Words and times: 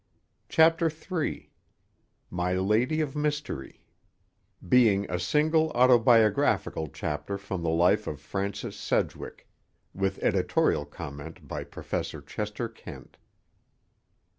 CHAPTER 0.49 0.89
III—MY 1.11 2.53
LADY 2.53 3.01
OF 3.01 3.15
MYSTERY 3.15 3.81
_Being 4.67 5.07
a 5.11 5.19
single 5.19 5.69
autobiographical 5.73 6.87
chapter 6.87 7.37
from 7.37 7.61
the 7.61 7.69
life 7.69 8.07
of 8.07 8.19
Francis 8.19 8.75
Sedgwick, 8.75 9.47
with 9.93 10.17
editorial 10.23 10.87
comment 10.87 11.47
by 11.47 11.63
Professor 11.63 12.19
Chester 12.19 12.67
Kent. 12.67 13.17